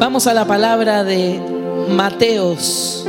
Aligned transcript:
Vamos 0.00 0.26
a 0.28 0.34
la 0.34 0.46
palabra 0.46 1.02
de 1.02 1.40
Mateos 1.90 3.04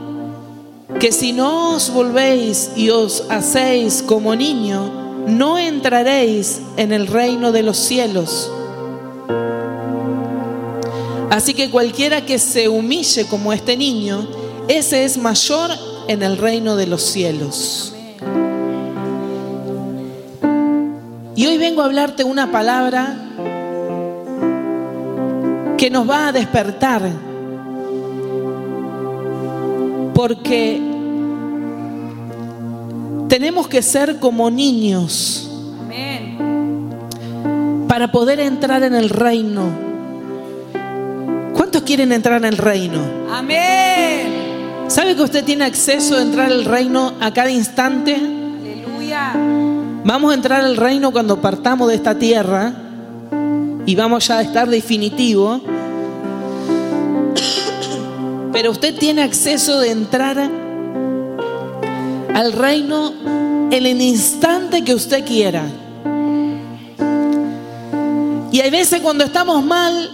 que 1.01 1.11
si 1.11 1.33
no 1.33 1.73
os 1.73 1.89
volvéis 1.89 2.73
y 2.75 2.91
os 2.91 3.23
hacéis 3.27 4.03
como 4.03 4.35
niño, 4.35 5.25
no 5.25 5.57
entraréis 5.57 6.61
en 6.77 6.93
el 6.93 7.07
reino 7.07 7.51
de 7.51 7.63
los 7.63 7.77
cielos. 7.77 8.51
Así 11.31 11.55
que 11.55 11.71
cualquiera 11.71 12.23
que 12.23 12.37
se 12.37 12.69
humille 12.69 13.25
como 13.25 13.51
este 13.51 13.75
niño, 13.75 14.27
ese 14.67 15.03
es 15.03 15.17
mayor 15.17 15.71
en 16.07 16.21
el 16.21 16.37
reino 16.37 16.75
de 16.75 16.85
los 16.85 17.01
cielos. 17.01 17.95
Y 21.35 21.47
hoy 21.47 21.57
vengo 21.57 21.81
a 21.81 21.85
hablarte 21.85 22.23
una 22.23 22.51
palabra 22.51 23.15
que 25.79 25.89
nos 25.89 26.07
va 26.07 26.27
a 26.27 26.31
despertar. 26.31 27.01
Porque 30.13 30.90
tenemos 33.31 33.69
que 33.69 33.81
ser 33.81 34.19
como 34.19 34.51
niños 34.51 35.49
para 37.87 38.11
poder 38.11 38.41
entrar 38.41 38.83
en 38.83 38.93
el 38.93 39.09
reino. 39.09 39.69
¿Cuántos 41.53 41.83
quieren 41.83 42.11
entrar 42.11 42.39
en 42.39 42.45
el 42.51 42.57
reino? 42.57 42.99
Amén. 43.31 44.83
¿Sabe 44.89 45.15
que 45.15 45.21
usted 45.21 45.45
tiene 45.45 45.63
acceso 45.63 46.17
a 46.17 46.21
entrar 46.21 46.51
al 46.51 46.65
reino 46.65 47.13
a 47.21 47.31
cada 47.31 47.49
instante? 47.49 48.15
Aleluya. 48.15 49.31
Vamos 50.03 50.31
a 50.31 50.33
entrar 50.33 50.59
al 50.59 50.75
reino 50.75 51.13
cuando 51.13 51.39
partamos 51.39 51.87
de 51.87 51.95
esta 51.95 52.19
tierra 52.19 52.73
y 53.85 53.95
vamos 53.95 54.27
ya 54.27 54.39
a 54.39 54.41
estar 54.41 54.69
definitivo. 54.69 55.61
Pero 58.51 58.71
usted 58.71 58.93
tiene 58.99 59.21
acceso 59.21 59.79
de 59.79 59.91
entrar 59.91 60.60
al 62.33 62.53
reino 62.53 63.13
en 63.71 63.85
el 63.85 64.01
instante 64.01 64.83
que 64.83 64.93
usted 64.93 65.25
quiera. 65.25 65.63
Y 68.51 68.59
hay 68.59 68.69
veces 68.69 68.99
cuando 69.01 69.23
estamos 69.23 69.63
mal, 69.63 70.09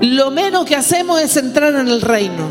lo 0.00 0.30
menos 0.30 0.64
que 0.64 0.74
hacemos 0.74 1.20
es 1.20 1.36
entrar 1.36 1.74
en 1.74 1.88
el 1.88 2.00
reino. 2.00 2.48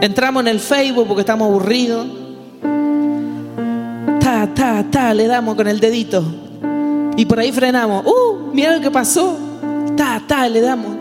Entramos 0.00 0.42
en 0.42 0.48
el 0.48 0.60
Facebook 0.60 1.06
porque 1.06 1.20
estamos 1.20 1.48
aburridos. 1.48 2.06
Ta, 4.20 4.48
ta, 4.54 4.84
ta, 4.90 5.14
le 5.14 5.26
damos 5.26 5.54
con 5.54 5.68
el 5.68 5.78
dedito. 5.80 6.24
Y 7.16 7.24
por 7.24 7.38
ahí 7.38 7.52
frenamos. 7.52 8.04
¡Uh! 8.06 8.50
Mira 8.52 8.76
lo 8.76 8.80
que 8.80 8.90
pasó. 8.90 9.36
Ta, 9.96 10.22
ta, 10.26 10.48
le 10.48 10.60
damos. 10.60 10.96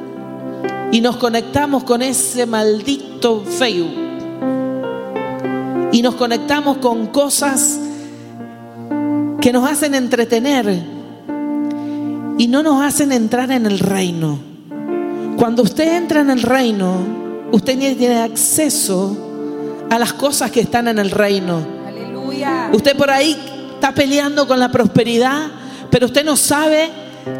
Y 0.92 1.02
nos 1.02 1.17
conectamos 1.17 1.83
con 1.83 2.02
ese 2.02 2.45
maldito 2.45 3.44
Facebook. 3.44 4.06
Y 5.98 6.03
nos 6.03 6.14
conectamos 6.14 6.78
con 6.78 7.08
cosas 7.08 7.80
que 9.42 9.52
nos 9.52 9.67
hacen 9.67 9.95
entretener 9.95 10.80
y 12.38 12.48
no 12.48 12.62
nos 12.62 12.84
hacen 12.84 13.12
entrar 13.12 13.50
en 13.50 13.66
el 13.66 13.80
reino. 13.80 14.38
Cuando 15.38 15.64
usted 15.64 15.98
entra 15.98 16.21
en 16.21 16.30
el 16.30 16.44
reino, 16.44 16.98
usted 17.52 17.80
tiene 17.98 18.21
acceso 18.21 19.17
a 19.89 19.98
las 19.98 20.14
cosas 20.14 20.52
que 20.52 20.60
están 20.60 20.88
en 20.88 20.99
el 20.99 21.10
reino. 21.10 21.66
Aleluya. 21.88 22.70
Usted 22.73 22.95
por 22.95 23.10
ahí 23.10 23.36
está 23.73 23.92
peleando 23.92 24.48
con 24.48 24.60
la 24.60 24.70
prosperidad, 24.70 25.48
pero 25.89 26.05
usted 26.05 26.23
no 26.23 26.38
sabe 26.38 26.92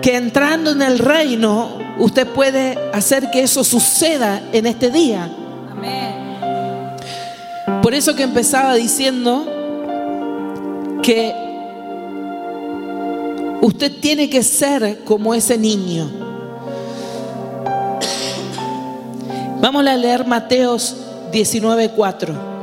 que 0.02 0.16
entrando 0.16 0.72
en 0.72 0.81
el 0.81 0.98
reino, 0.98 1.78
usted 2.00 2.26
puede 2.26 2.76
hacer 2.92 3.30
que 3.30 3.44
eso 3.44 3.64
suceda 3.64 4.42
en 4.52 4.66
este 4.66 4.90
día. 4.90 5.30
Amén. 5.70 6.06
Por 7.88 7.94
eso 7.94 8.18
que 8.18 8.24
empezaba 8.24 8.75
diciendo 8.75 9.46
que 11.02 11.34
usted 13.62 14.02
tiene 14.02 14.30
que 14.30 14.44
ser 14.44 15.06
como 15.06 15.34
ese 15.34 15.58
niño. 15.58 16.12
Vamos 19.62 19.88
a 19.88 19.96
leer 19.96 20.28
Mateos 20.28 20.98
19:4. 21.31 22.56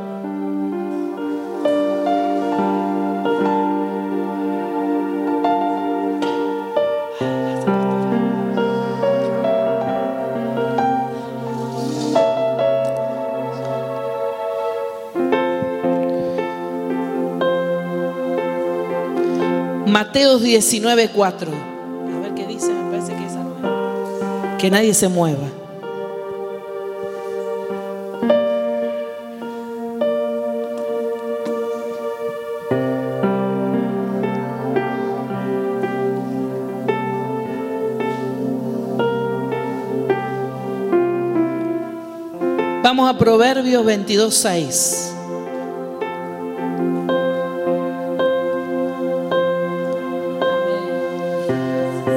Mateos 20.34 20.42
19:4. 20.42 21.52
A 22.16 22.20
ver 22.20 22.34
qué 22.34 22.46
dice, 22.46 22.72
me 22.72 22.90
parece 22.90 23.14
que 23.14 23.24
esa 23.24 23.38
no. 23.38 24.58
Que 24.58 24.68
nadie 24.68 24.92
se 24.92 25.08
mueva. 25.08 25.46
Vamos 42.82 43.08
a 43.08 43.16
Proverbios 43.16 43.84
22:6. 43.84 45.13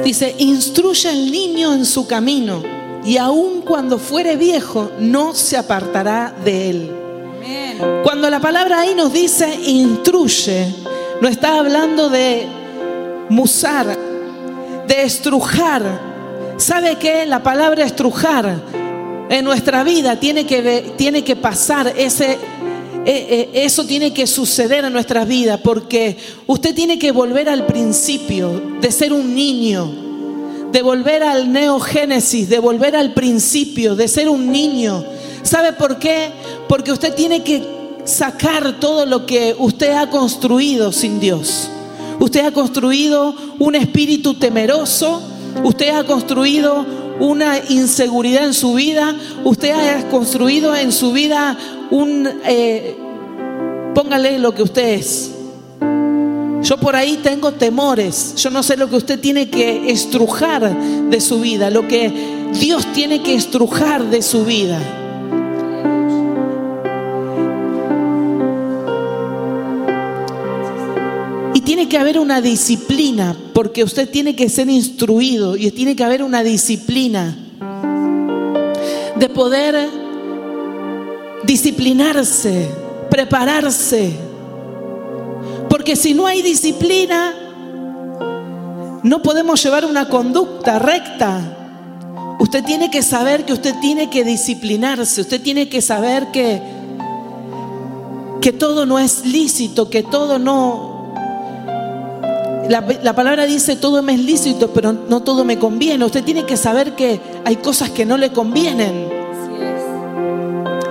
Dice, 0.08 0.34
instruye 0.38 1.10
al 1.10 1.30
niño 1.30 1.74
en 1.74 1.84
su 1.84 2.06
camino 2.06 2.62
y 3.04 3.18
aun 3.18 3.60
cuando 3.60 3.98
fuere 3.98 4.36
viejo 4.36 4.90
no 4.98 5.34
se 5.34 5.58
apartará 5.58 6.34
de 6.46 6.70
él. 6.70 6.90
Amén. 7.36 7.78
Cuando 8.04 8.30
la 8.30 8.40
palabra 8.40 8.80
ahí 8.80 8.94
nos 8.94 9.12
dice 9.12 9.54
instruye, 9.66 10.74
no 11.20 11.28
está 11.28 11.58
hablando 11.58 12.08
de 12.08 12.46
musar, 13.28 13.98
de 14.86 15.02
estrujar. 15.02 16.00
¿Sabe 16.56 16.96
qué? 16.96 17.26
La 17.26 17.42
palabra 17.42 17.84
estrujar 17.84 18.62
en 19.28 19.44
nuestra 19.44 19.84
vida 19.84 20.18
tiene 20.18 20.46
que, 20.46 20.94
tiene 20.96 21.22
que 21.22 21.36
pasar 21.36 21.92
ese... 21.98 22.38
eh, 23.10 23.50
eh, 23.54 23.64
Eso 23.64 23.86
tiene 23.86 24.12
que 24.12 24.26
suceder 24.26 24.84
en 24.84 24.92
nuestras 24.92 25.26
vidas 25.26 25.60
porque 25.64 26.18
usted 26.46 26.74
tiene 26.74 26.98
que 26.98 27.10
volver 27.10 27.48
al 27.48 27.64
principio 27.64 28.60
de 28.82 28.92
ser 28.92 29.14
un 29.14 29.34
niño, 29.34 29.90
de 30.70 30.82
volver 30.82 31.22
al 31.22 31.50
neogénesis, 31.50 32.50
de 32.50 32.58
volver 32.58 32.94
al 32.94 33.14
principio, 33.14 33.96
de 33.96 34.08
ser 34.08 34.28
un 34.28 34.52
niño. 34.52 35.02
¿Sabe 35.42 35.72
por 35.72 35.98
qué? 35.98 36.32
Porque 36.68 36.92
usted 36.92 37.14
tiene 37.14 37.42
que 37.42 37.66
sacar 38.04 38.78
todo 38.78 39.06
lo 39.06 39.24
que 39.24 39.56
usted 39.58 39.92
ha 39.92 40.10
construido 40.10 40.92
sin 40.92 41.18
Dios. 41.18 41.70
Usted 42.20 42.44
ha 42.44 42.50
construido 42.50 43.34
un 43.58 43.74
espíritu 43.74 44.34
temeroso, 44.34 45.22
usted 45.64 45.88
ha 45.96 46.04
construido 46.04 46.84
una 47.20 47.58
inseguridad 47.68 48.44
en 48.44 48.54
su 48.54 48.74
vida, 48.74 49.14
usted 49.44 49.70
ha 49.70 50.08
construido 50.08 50.74
en 50.76 50.92
su 50.92 51.12
vida 51.12 51.56
un... 51.90 52.28
eh, 52.44 52.96
póngale 53.94 54.38
lo 54.38 54.54
que 54.54 54.62
usted 54.62 54.88
es. 54.94 55.32
Yo 56.62 56.76
por 56.76 56.96
ahí 56.96 57.18
tengo 57.22 57.52
temores. 57.52 58.34
Yo 58.36 58.50
no 58.50 58.62
sé 58.62 58.76
lo 58.76 58.88
que 58.88 58.96
usted 58.96 59.18
tiene 59.18 59.48
que 59.48 59.90
estrujar 59.90 60.76
de 61.08 61.20
su 61.20 61.40
vida, 61.40 61.70
lo 61.70 61.86
que 61.86 62.12
Dios 62.60 62.86
tiene 62.92 63.22
que 63.22 63.34
estrujar 63.34 64.04
de 64.04 64.22
su 64.22 64.44
vida. 64.44 64.78
Tiene 71.68 71.86
que 71.86 71.98
haber 71.98 72.18
una 72.18 72.40
disciplina, 72.40 73.36
porque 73.52 73.84
usted 73.84 74.08
tiene 74.08 74.34
que 74.34 74.48
ser 74.48 74.70
instruido 74.70 75.54
y 75.54 75.70
tiene 75.70 75.94
que 75.94 76.02
haber 76.02 76.22
una 76.22 76.42
disciplina 76.42 77.36
de 79.16 79.28
poder 79.28 79.90
disciplinarse, 81.44 82.70
prepararse. 83.10 84.12
Porque 85.68 85.94
si 85.94 86.14
no 86.14 86.26
hay 86.26 86.40
disciplina, 86.40 87.34
no 89.02 89.20
podemos 89.22 89.62
llevar 89.62 89.84
una 89.84 90.08
conducta 90.08 90.78
recta. 90.78 92.36
Usted 92.40 92.64
tiene 92.64 92.90
que 92.90 93.02
saber 93.02 93.44
que 93.44 93.52
usted 93.52 93.74
tiene 93.82 94.08
que 94.08 94.24
disciplinarse, 94.24 95.20
usted 95.20 95.42
tiene 95.42 95.68
que 95.68 95.82
saber 95.82 96.28
que, 96.28 96.62
que 98.40 98.54
todo 98.54 98.86
no 98.86 98.98
es 98.98 99.26
lícito, 99.26 99.90
que 99.90 100.02
todo 100.02 100.38
no... 100.38 100.97
La, 102.68 102.84
la 103.02 103.14
palabra 103.14 103.46
dice 103.46 103.76
todo 103.76 104.02
me 104.02 104.14
es 104.14 104.20
lícito, 104.20 104.72
pero 104.72 104.92
no 104.92 105.20
todo 105.22 105.44
me 105.44 105.58
conviene. 105.58 106.04
Usted 106.04 106.24
tiene 106.24 106.44
que 106.44 106.56
saber 106.56 106.94
que 106.94 107.20
hay 107.44 107.56
cosas 107.56 107.90
que 107.90 108.04
no 108.04 108.16
le 108.16 108.30
convienen. 108.30 109.08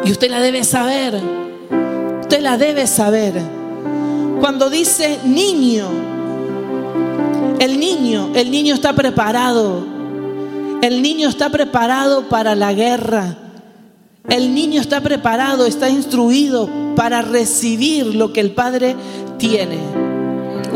Y 0.04 0.12
usted 0.12 0.30
la 0.30 0.40
debe 0.40 0.64
saber. 0.64 1.22
Usted 2.22 2.42
la 2.42 2.58
debe 2.58 2.88
saber. 2.88 3.34
Cuando 4.40 4.70
dice 4.70 5.20
niño, 5.26 5.88
el 7.60 7.80
niño, 7.80 8.32
el 8.36 8.52
niño 8.52 8.74
está 8.74 8.94
preparado. 8.94 9.86
El 10.82 11.02
niño 11.02 11.28
está 11.28 11.50
preparado 11.50 12.30
para 12.30 12.56
la 12.56 12.74
guerra. 12.74 13.36
El 14.30 14.54
niño 14.54 14.82
está 14.82 15.02
preparado, 15.02 15.66
está 15.66 15.90
instruido 15.90 16.70
para 16.96 17.22
recibir 17.22 18.16
lo 18.16 18.34
que 18.34 18.42
el 18.42 18.52
Padre 18.52 18.96
tiene. 19.38 20.07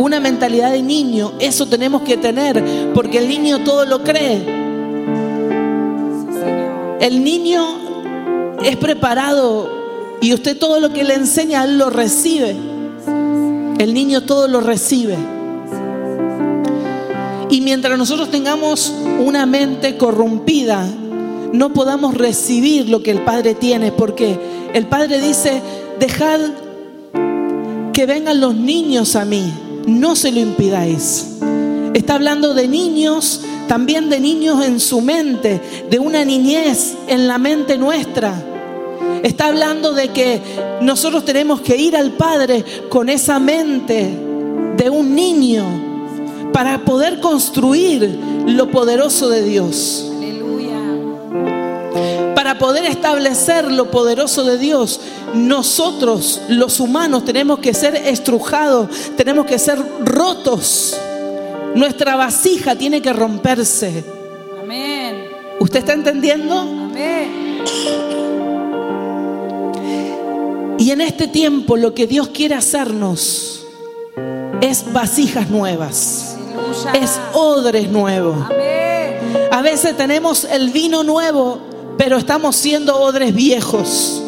Una 0.01 0.19
mentalidad 0.19 0.71
de 0.71 0.81
niño, 0.81 1.33
eso 1.37 1.67
tenemos 1.67 2.01
que 2.01 2.17
tener, 2.17 2.91
porque 2.95 3.19
el 3.19 3.27
niño 3.27 3.59
todo 3.59 3.85
lo 3.85 4.01
cree. 4.03 4.41
El 6.99 7.23
niño 7.23 8.57
es 8.63 8.77
preparado 8.77 9.69
y 10.19 10.33
usted 10.33 10.57
todo 10.57 10.79
lo 10.79 10.91
que 10.91 11.03
le 11.03 11.13
enseña, 11.13 11.63
él 11.65 11.77
lo 11.77 11.91
recibe. 11.91 12.55
El 13.77 13.93
niño 13.93 14.23
todo 14.23 14.47
lo 14.47 14.59
recibe. 14.59 15.17
Y 17.51 17.61
mientras 17.61 17.95
nosotros 17.95 18.31
tengamos 18.31 18.91
una 19.23 19.45
mente 19.45 19.97
corrompida, 19.97 20.83
no 21.53 21.73
podamos 21.73 22.15
recibir 22.15 22.89
lo 22.89 23.03
que 23.03 23.11
el 23.11 23.21
Padre 23.21 23.53
tiene, 23.53 23.91
porque 23.91 24.39
el 24.73 24.87
Padre 24.87 25.21
dice, 25.21 25.61
dejad 25.99 26.39
que 27.93 28.07
vengan 28.07 28.41
los 28.41 28.55
niños 28.55 29.15
a 29.15 29.25
mí, 29.25 29.53
no 29.85 30.15
se 30.15 30.31
lo 30.31 30.39
impidáis. 30.39 31.27
Está 31.93 32.15
hablando 32.15 32.53
de 32.53 32.67
niños, 32.67 33.41
también 33.67 34.09
de 34.09 34.19
niños 34.19 34.65
en 34.65 34.79
su 34.79 35.01
mente, 35.01 35.61
de 35.89 35.99
una 35.99 36.23
niñez 36.23 36.95
en 37.07 37.27
la 37.27 37.37
mente 37.37 37.77
nuestra. 37.77 38.33
Está 39.23 39.47
hablando 39.47 39.93
de 39.93 40.09
que 40.09 40.41
nosotros 40.81 41.25
tenemos 41.25 41.61
que 41.61 41.75
ir 41.75 41.95
al 41.95 42.11
Padre 42.11 42.63
con 42.89 43.09
esa 43.09 43.39
mente 43.39 44.17
de 44.77 44.89
un 44.89 45.13
niño 45.13 45.63
para 46.53 46.83
poder 46.85 47.19
construir 47.19 48.17
lo 48.47 48.71
poderoso 48.71 49.29
de 49.29 49.43
Dios. 49.43 50.10
Poder 52.61 52.85
establecer 52.85 53.71
lo 53.71 53.89
poderoso 53.89 54.43
de 54.43 54.59
Dios, 54.59 55.01
nosotros 55.33 56.41
los 56.47 56.79
humanos 56.79 57.25
tenemos 57.25 57.57
que 57.57 57.73
ser 57.73 57.95
estrujados, 57.95 58.87
tenemos 59.17 59.47
que 59.47 59.57
ser 59.57 59.79
rotos. 60.05 60.95
Nuestra 61.73 62.15
vasija 62.15 62.75
tiene 62.75 63.01
que 63.01 63.13
romperse. 63.13 64.03
Amén. 64.61 65.25
¿Usted 65.59 65.79
está 65.79 65.93
entendiendo? 65.93 66.59
Amén. 66.59 67.63
Y 70.77 70.91
en 70.91 71.01
este 71.01 71.27
tiempo 71.27 71.75
lo 71.77 71.95
que 71.95 72.05
Dios 72.05 72.27
quiere 72.27 72.53
hacernos 72.53 73.65
es 74.61 74.85
vasijas 74.93 75.49
nuevas, 75.49 76.37
Aleluya. 76.85 76.91
es 76.93 77.19
odres 77.33 77.89
nuevos. 77.89 78.37
Amén. 78.45 79.47
A 79.51 79.63
veces 79.63 79.97
tenemos 79.97 80.43
el 80.43 80.69
vino 80.69 81.03
nuevo, 81.03 81.71
pero 81.97 82.17
estamos 82.17 82.55
siendo 82.55 82.97
odres 82.97 83.33
viejos. 83.33 84.21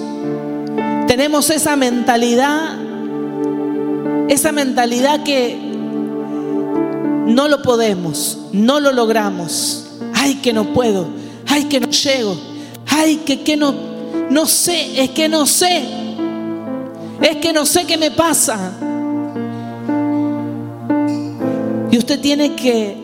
Tenemos 1.07 1.49
esa 1.49 1.75
mentalidad, 1.75 2.77
esa 4.29 4.51
mentalidad 4.51 5.23
que 5.23 5.57
no 7.25 7.47
lo 7.47 7.61
podemos, 7.61 8.37
no 8.51 8.79
lo 8.79 8.91
logramos. 8.91 9.85
Ay, 10.13 10.35
que 10.35 10.53
no 10.53 10.73
puedo, 10.73 11.07
ay, 11.47 11.65
que 11.65 11.79
no 11.79 11.89
llego, 11.89 12.37
ay, 12.87 13.17
que, 13.17 13.57
no, 13.57 13.73
no 14.29 14.45
sé, 14.45 15.01
es 15.01 15.09
que 15.11 15.27
no 15.27 15.45
sé, 15.45 15.83
es 17.21 17.37
que 17.37 17.53
no 17.53 17.65
sé 17.65 17.85
qué 17.85 17.97
me 17.97 18.11
pasa. 18.11 18.71
Y 21.91 21.97
usted 21.97 22.19
tiene 22.19 22.55
que 22.55 22.97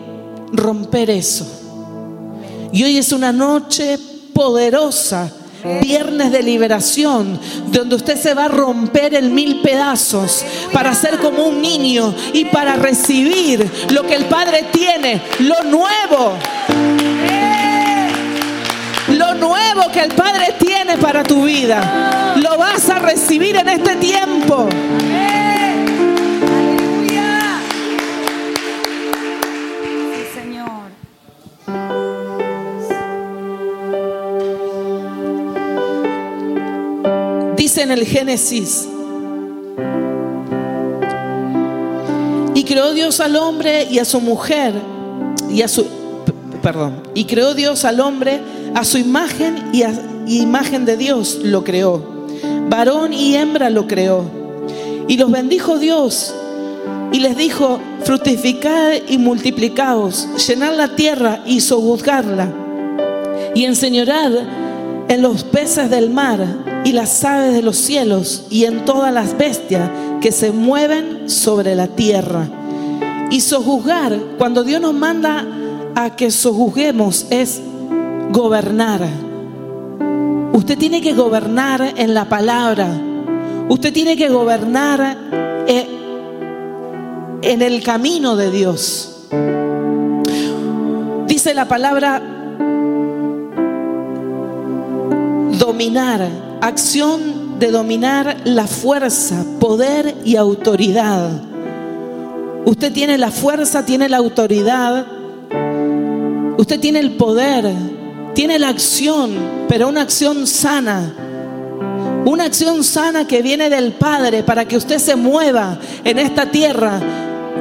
romper 0.51 1.09
eso. 1.09 1.45
Y 2.71 2.83
hoy 2.83 2.97
es 2.97 3.11
una 3.11 3.31
noche 3.31 3.99
poderosa, 4.39 5.29
viernes 5.81 6.31
de 6.31 6.41
liberación, 6.41 7.37
donde 7.73 7.97
usted 7.97 8.15
se 8.17 8.33
va 8.33 8.45
a 8.45 8.47
romper 8.47 9.13
en 9.13 9.35
mil 9.35 9.59
pedazos 9.59 10.45
para 10.71 10.95
ser 10.95 11.19
como 11.19 11.43
un 11.43 11.61
niño 11.61 12.15
y 12.31 12.45
para 12.45 12.77
recibir 12.77 13.69
lo 13.89 14.03
que 14.03 14.15
el 14.15 14.23
Padre 14.27 14.67
tiene, 14.71 15.21
lo 15.39 15.61
nuevo. 15.63 16.37
Lo 19.09 19.33
nuevo 19.33 19.91
que 19.91 20.03
el 20.03 20.13
Padre 20.13 20.55
tiene 20.57 20.95
para 20.95 21.21
tu 21.21 21.43
vida, 21.43 22.33
lo 22.37 22.57
vas 22.57 22.89
a 22.89 22.99
recibir 22.99 23.57
en 23.57 23.67
este 23.67 23.97
tiempo. 23.97 24.69
En 37.79 37.91
el 37.91 38.05
Génesis, 38.05 38.89
y 42.53 42.63
creó 42.65 42.91
Dios 42.91 43.21
al 43.21 43.37
hombre 43.37 43.87
y 43.89 43.99
a 43.99 44.05
su 44.05 44.19
mujer, 44.19 44.73
y 45.49 45.61
a 45.61 45.69
su, 45.69 45.85
perdón, 46.61 47.01
y 47.15 47.23
creó 47.23 47.53
Dios 47.53 47.85
al 47.85 48.01
hombre 48.01 48.41
a 48.75 48.83
su 48.83 48.97
imagen 48.97 49.69
y 49.71 49.83
a 49.83 49.93
imagen 50.27 50.83
de 50.83 50.97
Dios 50.97 51.39
lo 51.41 51.63
creó, 51.63 52.27
varón 52.67 53.13
y 53.13 53.35
hembra 53.37 53.69
lo 53.69 53.87
creó, 53.87 54.25
y 55.07 55.15
los 55.15 55.31
bendijo 55.31 55.77
Dios 55.77 56.35
y 57.13 57.19
les 57.21 57.37
dijo, 57.37 57.79
fructificad 58.03 58.91
y 59.07 59.17
multiplicaos, 59.17 60.27
llenad 60.49 60.75
la 60.75 60.97
tierra 60.97 61.43
y 61.45 61.61
sojuzgarla 61.61 62.51
y 63.55 63.63
enseñorad 63.63 64.31
en 65.09 65.23
los 65.23 65.43
peces 65.43 65.89
del 65.89 66.11
mar 66.11 66.39
y 66.85 66.93
las 66.93 67.25
aves 67.25 67.53
de 67.53 67.63
los 67.63 67.75
cielos 67.75 68.45
y 68.49 68.65
en 68.65 68.85
todas 68.85 69.11
las 69.11 69.37
bestias 69.37 69.89
que 70.21 70.31
se 70.31 70.51
mueven 70.51 71.29
sobre 71.29 71.75
la 71.75 71.87
tierra. 71.87 72.47
Y 73.31 73.41
sojuzgar, 73.41 74.17
cuando 74.37 74.63
Dios 74.63 74.79
nos 74.79 74.93
manda 74.93 75.45
a 75.95 76.15
que 76.15 76.29
sojuzguemos, 76.29 77.25
es 77.31 77.59
gobernar. 78.31 79.01
Usted 80.53 80.77
tiene 80.77 81.01
que 81.01 81.13
gobernar 81.13 81.93
en 81.97 82.13
la 82.13 82.29
palabra. 82.29 82.87
Usted 83.67 83.91
tiene 83.91 84.15
que 84.15 84.29
gobernar 84.29 85.17
eh, 85.67 85.87
en 87.41 87.61
el 87.63 87.81
camino 87.81 88.35
de 88.35 88.51
Dios. 88.51 89.27
Dice 91.27 91.53
la 91.55 91.67
palabra 91.67 92.38
dominar, 95.59 96.27
acción 96.61 97.59
de 97.59 97.69
dominar 97.69 98.37
la 98.45 98.65
fuerza, 98.65 99.45
poder 99.59 100.15
y 100.23 100.37
autoridad. 100.37 101.29
Usted 102.65 102.91
tiene 102.91 103.17
la 103.17 103.29
fuerza, 103.29 103.85
tiene 103.85 104.09
la 104.09 104.17
autoridad, 104.17 105.05
usted 106.57 106.79
tiene 106.79 106.99
el 106.99 107.11
poder, 107.11 107.71
tiene 108.33 108.57
la 108.57 108.69
acción, 108.69 109.31
pero 109.67 109.89
una 109.89 110.01
acción 110.01 110.47
sana. 110.47 111.13
Una 112.25 112.45
acción 112.45 112.83
sana 112.83 113.25
que 113.27 113.41
viene 113.41 113.69
del 113.69 113.93
Padre 113.93 114.43
para 114.43 114.65
que 114.65 114.77
usted 114.77 114.97
se 114.99 115.15
mueva 115.15 115.79
en 116.03 116.19
esta 116.19 116.51
tierra 116.51 116.99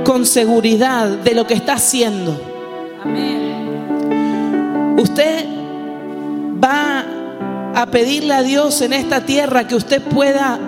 con 0.05 0.27
seguridad 0.27 1.09
de 1.09 1.35
lo 1.35 1.47
que 1.47 1.55
está 1.55 1.75
haciendo. 1.75 2.41
Amén. 3.03 3.39
Usted 4.99 5.47
va 6.63 7.05
a 7.79 7.87
pedirle 7.87 8.35
a 8.35 8.43
Dios 8.43 8.81
en 8.81 8.93
esta 8.93 9.25
tierra 9.25 9.69
que 9.69 9.77
usted 9.77 10.03
pueda, 10.03 10.59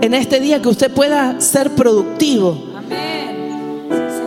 en 0.00 0.14
este 0.14 0.38
día, 0.38 0.62
que 0.62 0.68
usted 0.68 0.92
pueda 0.92 1.40
ser 1.40 1.72
productivo. 1.72 2.56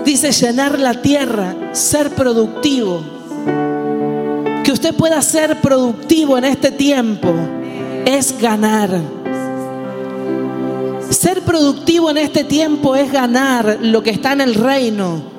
Dice 0.04 0.30
llenar 0.34 0.78
la 0.78 1.02
tierra, 1.02 1.56
ser 1.72 2.10
productivo. 2.10 3.02
Que 4.62 4.74
usted 4.74 4.94
pueda 4.94 5.22
ser 5.22 5.62
productivo 5.62 6.38
en 6.38 6.44
este 6.44 6.72
tiempo 6.72 7.34
es 8.06 8.38
ganar. 8.38 8.90
Ser 11.12 11.44
productivo 11.44 12.10
en 12.10 12.18
este 12.18 12.44
tiempo 12.44 12.94
es 12.94 13.10
ganar 13.10 13.78
lo 13.82 14.04
que 14.04 14.10
está 14.10 14.34
en 14.34 14.42
el 14.42 14.56
reino. 14.56 15.33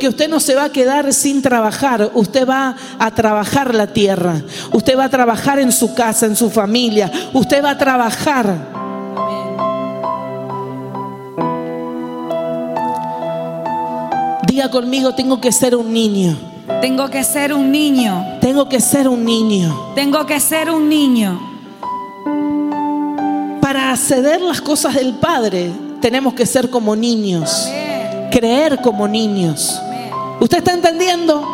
Porque 0.00 0.08
usted 0.08 0.30
no 0.30 0.40
se 0.40 0.54
va 0.54 0.64
a 0.64 0.72
quedar 0.72 1.12
sin 1.12 1.42
trabajar, 1.42 2.12
usted 2.14 2.48
va 2.48 2.74
a 2.98 3.10
trabajar 3.10 3.74
la 3.74 3.86
tierra, 3.86 4.40
usted 4.72 4.96
va 4.96 5.04
a 5.04 5.08
trabajar 5.10 5.58
en 5.58 5.70
su 5.72 5.92
casa, 5.92 6.24
en 6.24 6.36
su 6.36 6.48
familia, 6.48 7.12
usted 7.34 7.62
va 7.62 7.72
a 7.72 7.76
trabajar. 7.76 8.46
Diga 14.46 14.70
conmigo, 14.70 15.14
tengo 15.14 15.38
que 15.38 15.52
ser 15.52 15.76
un 15.76 15.92
niño, 15.92 16.34
Tengo 16.80 17.10
que 17.10 17.22
ser 17.22 17.52
un 17.52 17.70
niño. 17.70 18.38
tengo 18.40 18.70
que 18.70 18.80
ser 18.80 19.06
un 19.06 19.22
niño. 19.22 19.92
Tengo 19.94 20.24
que 20.24 20.40
ser 20.40 20.70
un 20.70 20.88
niño. 20.88 21.38
Para 23.60 23.92
acceder 23.92 24.40
las 24.40 24.62
cosas 24.62 24.94
del 24.94 25.12
Padre, 25.16 25.70
tenemos 26.00 26.32
que 26.32 26.46
ser 26.46 26.70
como 26.70 26.96
niños, 26.96 27.66
Amén. 27.66 28.28
creer 28.30 28.80
como 28.80 29.06
niños. 29.06 29.78
¿Usted 30.40 30.58
está 30.58 30.72
entendiendo? 30.72 31.46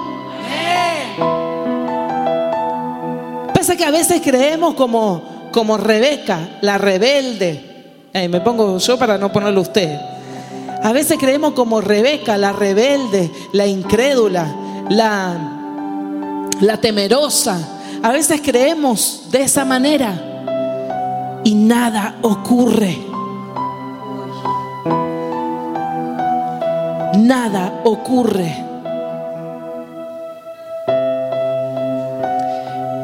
Pasa 3.53 3.77
que 3.77 3.85
a 3.85 3.91
veces 3.91 4.21
creemos 4.23 4.75
como, 4.75 5.49
como 5.51 5.77
Rebeca, 5.77 6.59
la 6.61 6.79
rebelde. 6.79 8.07
Ay, 8.15 8.29
me 8.29 8.41
pongo 8.41 8.79
yo 8.79 8.97
para 8.97 9.19
no 9.19 9.33
ponerlo 9.33 9.61
usted. 9.61 9.99
A 10.83 10.93
veces 10.93 11.19
creemos 11.19 11.53
como 11.55 11.81
Rebeca, 11.81 12.39
la 12.39 12.53
rebelde, 12.53 13.31
la 13.53 13.67
incrédula, 13.67 14.55
la, 14.89 15.37
la 16.61 16.77
temerosa. 16.77 17.59
A 18.03 18.13
veces 18.13 18.41
creemos 18.41 19.25
de 19.33 19.43
esa 19.43 19.65
manera 19.65 21.41
y 21.43 21.55
nada 21.55 22.19
ocurre. 22.23 22.99
Nada 27.19 27.81
ocurre. 27.85 28.66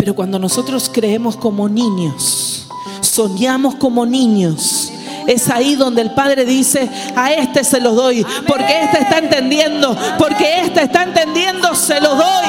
Pero 0.03 0.17
cuando 0.17 0.37
nosotros 0.37 0.91
creemos 0.93 1.37
como 1.37 1.69
niños, 1.69 2.67
soñamos 3.03 3.77
como 3.77 4.05
niños, 4.05 4.93
es 5.29 5.49
ahí 5.49 5.77
donde 5.77 6.03
el 6.03 6.11
Padre 6.11 6.45
dice, 6.45 6.91
a 7.15 7.33
este 7.33 7.63
se 7.63 7.81
lo 7.81 7.95
doy, 7.95 8.27
porque 8.49 8.81
este 8.83 8.99
está 8.99 9.19
entendiendo, 9.19 9.97
porque 10.19 10.59
este 10.63 10.83
está 10.83 11.05
entendiendo, 11.05 11.73
se 11.77 12.01
lo 12.01 12.17
doy. 12.17 12.49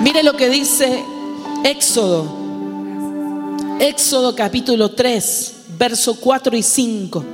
Mire 0.00 0.22
lo 0.22 0.32
que 0.32 0.48
dice 0.48 1.04
Éxodo. 1.62 2.43
Éxodo 3.86 4.34
capítulo 4.34 4.92
3, 4.92 5.54
verso 5.78 6.18
4 6.18 6.56
y 6.56 6.62
5. 6.62 7.24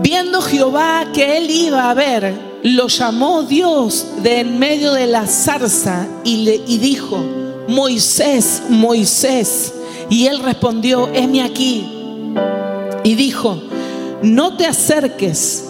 Viendo 0.00 0.42
Jehová 0.42 1.06
que 1.14 1.36
él 1.38 1.48
iba 1.48 1.88
a 1.88 1.94
ver, 1.94 2.34
lo 2.64 2.88
llamó 2.88 3.44
Dios 3.44 4.06
de 4.24 4.40
en 4.40 4.58
medio 4.58 4.92
de 4.92 5.06
la 5.06 5.24
zarza 5.28 6.08
y, 6.24 6.38
le, 6.38 6.60
y 6.66 6.78
dijo, 6.78 7.24
Moisés, 7.68 8.64
Moisés. 8.68 9.72
Y 10.10 10.26
él 10.26 10.40
respondió, 10.40 11.08
heme 11.14 11.40
aquí. 11.40 11.86
Y 13.04 13.14
dijo, 13.14 13.62
no 14.20 14.56
te 14.56 14.66
acerques, 14.66 15.64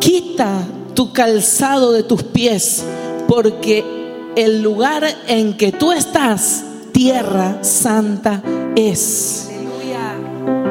quita 0.00 0.66
tu 0.94 1.12
calzado 1.12 1.92
de 1.92 2.02
tus 2.02 2.24
pies, 2.24 2.82
porque 3.28 3.84
el 4.34 4.60
lugar 4.60 5.04
en 5.28 5.56
que 5.56 5.70
tú 5.70 5.92
estás, 5.92 6.64
tierra 6.96 7.58
santa 7.62 8.42
es. 8.74 9.50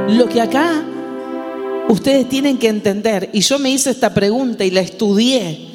Lo 0.09 0.27
que 0.27 0.41
acá 0.41 0.83
ustedes 1.87 2.27
tienen 2.27 2.57
que 2.57 2.67
entender, 2.67 3.29
y 3.31 3.41
yo 3.41 3.59
me 3.59 3.69
hice 3.69 3.91
esta 3.91 4.11
pregunta 4.11 4.65
y 4.65 4.71
la 4.71 4.81
estudié, 4.81 5.69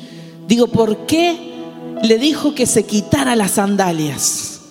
digo, 0.48 0.66
¿por 0.66 1.06
qué 1.06 1.38
le 2.02 2.18
dijo 2.18 2.52
que 2.52 2.66
se 2.66 2.84
quitara 2.84 3.36
las 3.36 3.52
sandalias? 3.52 4.62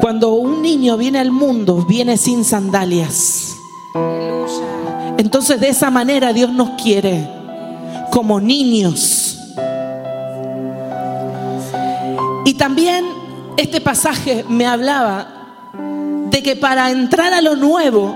Cuando 0.00 0.34
un 0.34 0.62
niño 0.62 0.96
viene 0.96 1.18
al 1.18 1.32
mundo, 1.32 1.84
viene 1.84 2.16
sin 2.16 2.44
sandalias. 2.44 3.56
Entonces 5.16 5.58
de 5.60 5.70
esa 5.70 5.90
manera 5.90 6.32
Dios 6.32 6.52
nos 6.52 6.80
quiere 6.80 7.28
como 8.12 8.40
niños. 8.40 9.36
Y 12.44 12.54
también 12.54 13.17
este 13.58 13.80
pasaje 13.80 14.44
me 14.48 14.66
hablaba 14.66 15.26
de 16.30 16.42
que 16.44 16.54
para 16.54 16.90
entrar 16.90 17.34
a 17.34 17.42
lo 17.42 17.56
nuevo 17.56 18.14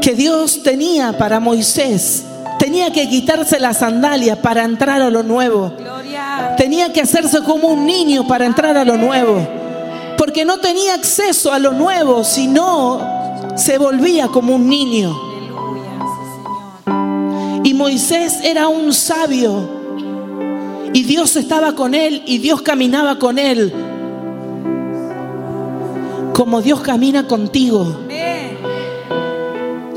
que 0.00 0.14
Dios 0.14 0.62
tenía 0.62 1.18
para 1.18 1.40
Moisés, 1.40 2.24
tenía 2.60 2.92
que 2.92 3.08
quitarse 3.08 3.58
la 3.58 3.74
sandalia 3.74 4.40
para 4.40 4.62
entrar 4.62 5.02
a 5.02 5.10
lo 5.10 5.24
nuevo. 5.24 5.72
Gloria. 5.76 6.54
Tenía 6.56 6.92
que 6.92 7.00
hacerse 7.00 7.42
como 7.42 7.66
un 7.66 7.84
niño 7.84 8.28
para 8.28 8.46
entrar 8.46 8.76
a 8.76 8.84
lo 8.84 8.96
nuevo. 8.96 9.44
Porque 10.16 10.44
no 10.44 10.58
tenía 10.58 10.94
acceso 10.94 11.52
a 11.52 11.58
lo 11.58 11.72
nuevo, 11.72 12.22
sino 12.22 13.00
se 13.56 13.78
volvía 13.78 14.28
como 14.28 14.54
un 14.54 14.68
niño. 14.68 15.12
Y 17.64 17.74
Moisés 17.74 18.38
era 18.44 18.68
un 18.68 18.92
sabio. 18.92 19.75
Y 20.96 21.02
Dios 21.02 21.36
estaba 21.36 21.74
con 21.74 21.94
él 21.94 22.22
y 22.24 22.38
Dios 22.38 22.62
caminaba 22.62 23.18
con 23.18 23.38
él. 23.38 23.70
Como 26.32 26.62
Dios 26.62 26.80
camina 26.80 27.26
contigo. 27.26 27.98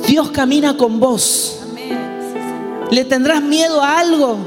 Dios 0.05 0.29
camina 0.31 0.75
con 0.75 0.99
vos. 0.99 1.61
¿Le 2.91 3.05
tendrás 3.05 3.41
miedo 3.41 3.81
a 3.81 3.99
algo? 3.99 4.39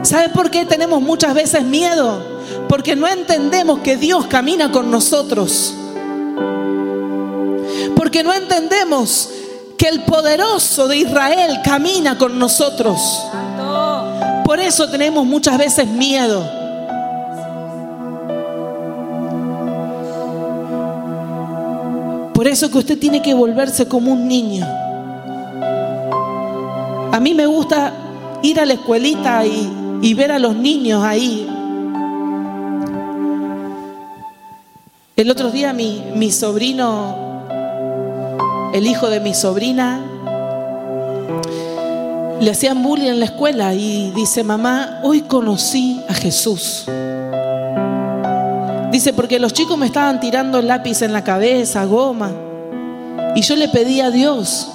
¿Sabes 0.00 0.30
por 0.30 0.50
qué 0.50 0.64
tenemos 0.64 1.02
muchas 1.02 1.34
veces 1.34 1.62
miedo? 1.62 2.18
Porque 2.70 2.96
no 2.96 3.06
entendemos 3.06 3.80
que 3.80 3.98
Dios 3.98 4.28
camina 4.28 4.72
con 4.72 4.90
nosotros. 4.90 5.74
Porque 7.94 8.22
no 8.22 8.32
entendemos 8.32 9.28
que 9.76 9.88
el 9.88 10.04
poderoso 10.04 10.88
de 10.88 10.96
Israel 10.96 11.60
camina 11.62 12.16
con 12.16 12.38
nosotros. 12.38 13.26
Por 14.52 14.60
eso 14.60 14.86
tenemos 14.86 15.24
muchas 15.24 15.56
veces 15.56 15.88
miedo. 15.88 16.46
Por 22.34 22.46
eso 22.46 22.70
que 22.70 22.76
usted 22.76 22.98
tiene 22.98 23.22
que 23.22 23.32
volverse 23.32 23.88
como 23.88 24.12
un 24.12 24.28
niño. 24.28 24.66
A 27.12 27.18
mí 27.18 27.32
me 27.32 27.46
gusta 27.46 27.94
ir 28.42 28.60
a 28.60 28.66
la 28.66 28.74
escuelita 28.74 29.42
y, 29.46 30.12
ver 30.12 30.32
a 30.32 30.38
los 30.38 30.54
niños 30.54 31.02
ahí. 31.02 31.48
El 35.16 35.30
otro 35.30 35.50
día 35.50 35.72
mi 35.72 36.30
sobrino, 36.30 37.16
el 38.74 38.86
hijo 38.86 39.08
de 39.08 39.20
mi 39.20 39.32
sobrina, 39.32 40.11
le 42.42 42.50
hacían 42.50 42.82
bullying 42.82 43.10
en 43.10 43.20
la 43.20 43.26
escuela 43.26 43.72
y 43.72 44.10
dice, 44.16 44.42
mamá, 44.42 44.98
hoy 45.04 45.22
conocí 45.22 46.02
a 46.08 46.14
Jesús. 46.14 46.86
Dice, 48.90 49.12
porque 49.12 49.38
los 49.38 49.52
chicos 49.52 49.78
me 49.78 49.86
estaban 49.86 50.18
tirando 50.18 50.60
lápiz 50.60 51.02
en 51.02 51.12
la 51.12 51.22
cabeza, 51.22 51.84
goma. 51.84 52.32
Y 53.36 53.42
yo 53.42 53.54
le 53.54 53.68
pedí 53.68 54.00
a 54.00 54.10
Dios. 54.10 54.72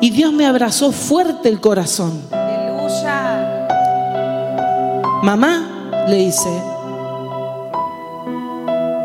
Y 0.00 0.10
Dios 0.10 0.32
me 0.32 0.46
abrazó 0.46 0.92
fuerte 0.92 1.48
el 1.48 1.60
corazón. 1.60 2.22
Aleluya. 2.30 3.66
Mamá, 5.24 6.04
le 6.06 6.18
dice, 6.18 6.50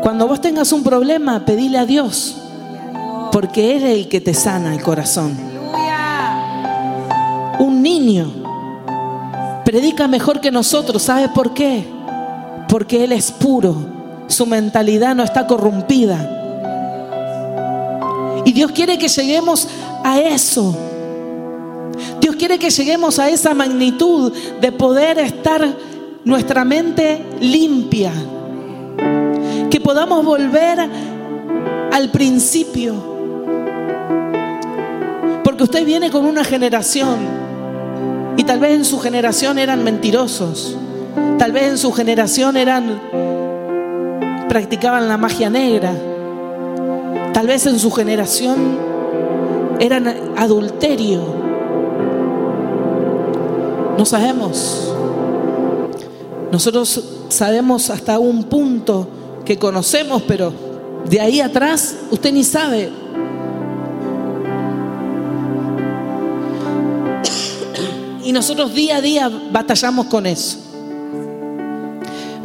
cuando 0.02 0.28
vos 0.28 0.40
tengas 0.40 0.70
un 0.70 0.84
problema, 0.84 1.44
pedile 1.44 1.78
a 1.78 1.84
Dios. 1.84 2.36
Porque 3.32 3.74
Él 3.76 3.82
es 3.82 3.98
el 3.98 4.08
que 4.08 4.20
te 4.20 4.34
sana 4.34 4.72
el 4.72 4.82
corazón. 4.82 5.51
Niño 7.82 8.30
predica 9.64 10.06
mejor 10.06 10.40
que 10.40 10.50
nosotros. 10.50 11.02
¿Sabe 11.02 11.28
por 11.30 11.52
qué? 11.52 11.84
Porque 12.68 13.04
Él 13.04 13.12
es 13.12 13.32
puro. 13.32 13.74
Su 14.28 14.46
mentalidad 14.46 15.14
no 15.14 15.24
está 15.24 15.46
corrompida. 15.46 16.38
Y 18.44 18.52
Dios 18.52 18.70
quiere 18.72 18.98
que 18.98 19.08
lleguemos 19.08 19.68
a 20.04 20.20
eso. 20.20 20.76
Dios 22.20 22.36
quiere 22.36 22.58
que 22.58 22.70
lleguemos 22.70 23.18
a 23.18 23.28
esa 23.28 23.52
magnitud 23.54 24.32
de 24.60 24.72
poder 24.72 25.18
estar 25.18 25.66
nuestra 26.24 26.64
mente 26.64 27.24
limpia. 27.40 28.12
Que 29.70 29.80
podamos 29.80 30.24
volver 30.24 30.78
al 31.92 32.10
principio. 32.10 32.94
Porque 35.42 35.64
usted 35.64 35.84
viene 35.84 36.10
con 36.10 36.24
una 36.24 36.44
generación 36.44 37.41
y 38.36 38.44
tal 38.44 38.60
vez 38.60 38.72
en 38.72 38.84
su 38.84 38.98
generación 38.98 39.58
eran 39.58 39.84
mentirosos. 39.84 40.76
Tal 41.38 41.52
vez 41.52 41.64
en 41.64 41.78
su 41.78 41.92
generación 41.92 42.56
eran 42.56 43.00
practicaban 44.48 45.08
la 45.08 45.16
magia 45.16 45.50
negra. 45.50 45.94
Tal 47.32 47.46
vez 47.46 47.66
en 47.66 47.78
su 47.78 47.90
generación 47.90 48.78
eran 49.80 50.06
adulterio. 50.36 51.20
No 53.96 54.04
sabemos. 54.04 54.94
Nosotros 56.50 57.02
sabemos 57.28 57.90
hasta 57.90 58.18
un 58.18 58.44
punto 58.44 59.08
que 59.44 59.58
conocemos, 59.58 60.22
pero 60.22 60.52
de 61.08 61.20
ahí 61.20 61.40
atrás 61.40 61.96
usted 62.10 62.32
ni 62.32 62.44
sabe. 62.44 63.01
Y 68.32 68.34
nosotros 68.34 68.72
día 68.72 68.96
a 68.96 69.00
día 69.02 69.28
batallamos 69.28 70.06
con 70.06 70.24
eso. 70.24 70.56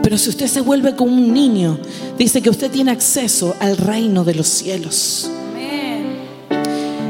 Pero 0.04 0.18
si 0.18 0.30
usted 0.30 0.48
se 0.48 0.60
vuelve 0.60 0.98
como 0.98 1.14
un 1.14 1.34
niño, 1.34 1.80
dice 2.18 2.42
que 2.42 2.50
usted 2.50 2.70
tiene 2.70 2.92
acceso 2.92 3.56
al 3.62 3.78
reino 3.78 4.26
de 4.26 4.36
los 4.36 4.48
cielos. 4.50 5.32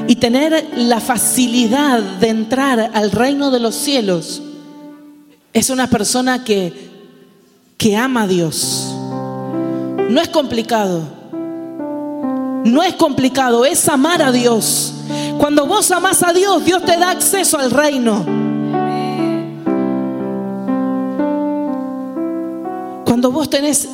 Y 0.08 0.16
tener 0.18 0.74
la 0.76 1.00
facilidad 1.00 2.04
de 2.20 2.30
entrar 2.30 2.92
al 2.94 3.10
reino 3.10 3.50
de 3.50 3.60
los 3.62 3.74
cielos 3.74 4.44
es 5.54 5.72
una 5.72 5.90
persona 5.90 6.44
que, 6.44 6.72
que 7.80 7.98
ama 7.98 8.22
a 8.22 8.28
Dios. 8.28 8.94
No 10.08 10.22
es 10.22 10.30
complicado. 10.30 11.02
No 12.64 12.84
es 12.84 12.94
complicado, 12.94 13.66
es 13.66 13.90
amar 13.90 14.22
a 14.22 14.32
Dios. 14.32 14.94
Cuando 15.40 15.66
vos 15.66 15.90
amas 15.90 16.22
a 16.22 16.32
Dios, 16.32 16.64
Dios 16.64 16.86
te 16.86 16.96
da 16.96 17.10
acceso 17.10 17.58
al 17.58 17.72
reino. 17.72 18.46
Cuando 23.18 23.32
vos 23.32 23.50
tenés 23.50 23.90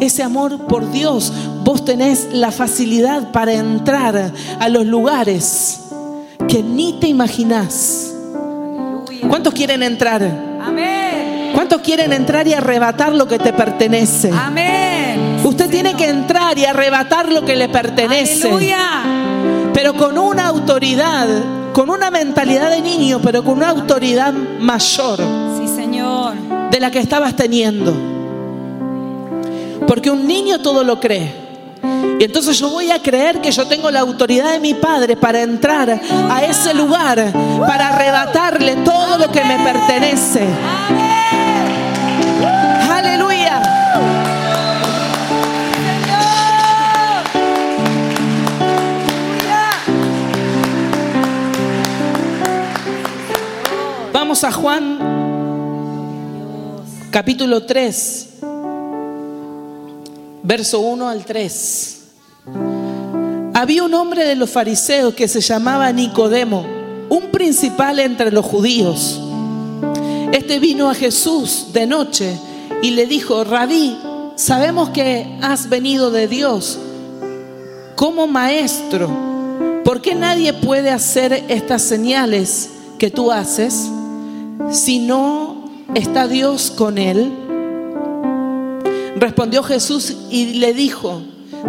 ese 0.00 0.22
amor 0.22 0.66
por 0.66 0.90
Dios, 0.92 1.32
vos 1.64 1.82
tenés 1.82 2.28
la 2.30 2.50
facilidad 2.50 3.32
para 3.32 3.54
entrar 3.54 4.32
a 4.60 4.68
los 4.68 4.84
lugares 4.84 5.80
que 6.46 6.62
ni 6.62 6.92
te 7.00 7.06
imaginás. 7.06 8.12
Aleluya. 8.34 9.28
¿Cuántos 9.30 9.54
quieren 9.54 9.82
entrar? 9.82 10.22
Amén. 10.62 11.52
¿Cuántos 11.54 11.80
quieren 11.80 12.12
entrar 12.12 12.46
y 12.46 12.52
arrebatar 12.52 13.14
lo 13.14 13.26
que 13.26 13.38
te 13.38 13.54
pertenece? 13.54 14.30
Amén. 14.30 15.40
Usted 15.42 15.70
tiene 15.70 15.94
que 15.94 16.10
entrar 16.10 16.58
y 16.58 16.66
arrebatar 16.66 17.32
lo 17.32 17.46
que 17.46 17.56
le 17.56 17.70
pertenece, 17.70 18.46
Aleluya. 18.46 19.70
pero 19.72 19.94
con 19.94 20.18
una 20.18 20.48
autoridad, 20.48 21.28
con 21.72 21.88
una 21.88 22.10
mentalidad 22.10 22.68
de 22.68 22.82
niño, 22.82 23.20
pero 23.22 23.42
con 23.42 23.54
una 23.56 23.70
autoridad 23.70 24.34
mayor 24.34 25.18
Sí, 25.58 25.66
Señor. 25.74 26.34
de 26.70 26.78
la 26.78 26.90
que 26.90 26.98
estabas 26.98 27.34
teniendo. 27.36 28.12
Porque 29.86 30.10
un 30.10 30.26
niño 30.26 30.60
todo 30.60 30.82
lo 30.84 30.98
cree. 31.00 31.44
Y 32.18 32.24
entonces 32.24 32.58
yo 32.58 32.70
voy 32.70 32.90
a 32.90 33.02
creer 33.02 33.40
que 33.40 33.50
yo 33.50 33.66
tengo 33.66 33.90
la 33.90 34.00
autoridad 34.00 34.52
de 34.52 34.60
mi 34.60 34.74
padre 34.74 35.16
para 35.16 35.42
entrar 35.42 36.00
a 36.30 36.44
ese 36.44 36.72
lugar, 36.72 37.32
para 37.66 37.88
arrebatarle 37.88 38.76
todo 38.76 39.18
lo 39.18 39.30
que 39.30 39.44
me 39.44 39.58
pertenece. 39.58 40.46
Aleluya. 42.90 43.62
Vamos 54.12 54.44
a 54.44 54.52
Juan 54.52 55.14
capítulo 57.14 57.64
3, 57.64 58.33
verso 60.44 60.80
1 60.80 61.08
al 61.08 61.24
3. 61.24 62.00
Había 63.54 63.82
un 63.82 63.94
hombre 63.94 64.24
de 64.24 64.36
los 64.36 64.50
fariseos 64.50 65.14
que 65.14 65.26
se 65.26 65.40
llamaba 65.40 65.90
Nicodemo, 65.90 66.66
un 67.08 67.30
principal 67.32 67.98
entre 67.98 68.30
los 68.30 68.44
judíos. 68.44 69.20
Este 70.32 70.58
vino 70.58 70.90
a 70.90 70.94
Jesús 70.94 71.68
de 71.72 71.86
noche 71.86 72.36
y 72.82 72.90
le 72.90 73.06
dijo, 73.06 73.42
Rabí, 73.44 73.96
sabemos 74.36 74.90
que 74.90 75.38
has 75.40 75.68
venido 75.68 76.10
de 76.10 76.28
Dios 76.28 76.78
como 77.96 78.26
maestro. 78.26 79.08
¿Por 79.82 80.02
qué 80.02 80.14
nadie 80.14 80.52
puede 80.52 80.90
hacer 80.90 81.44
estas 81.48 81.82
señales 81.82 82.70
que 82.98 83.10
tú 83.10 83.32
haces 83.32 83.88
si 84.70 84.98
no 84.98 85.70
está 85.94 86.28
Dios 86.28 86.70
con 86.70 86.98
él? 86.98 87.43
Respondió 89.16 89.62
Jesús 89.62 90.16
y 90.30 90.54
le 90.54 90.74
dijo, 90.74 91.22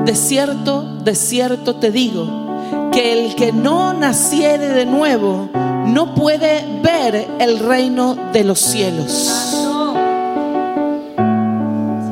de 0.04 0.16
cierto, 0.16 0.98
de 1.04 1.16
cierto 1.16 1.76
te 1.76 1.92
digo, 1.92 2.90
que 2.92 3.28
el 3.28 3.36
que 3.36 3.52
no 3.52 3.94
naciere 3.94 4.70
de 4.70 4.86
nuevo 4.86 5.50
no 5.86 6.16
puede 6.16 6.66
ver 6.82 7.28
el 7.40 7.60
reino 7.60 8.16
de 8.34 8.44
los 8.44 8.60
cielos. 8.60 9.62